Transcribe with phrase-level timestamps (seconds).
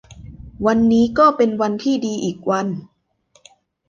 [0.65, 2.67] วันนี้ก็เป็นวันที่ดีอีกวัน